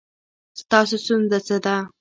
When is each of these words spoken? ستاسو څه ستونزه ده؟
ستاسو 0.61 0.97
څه 0.97 0.97
ستونزه 1.03 1.57
ده؟ 1.65 1.75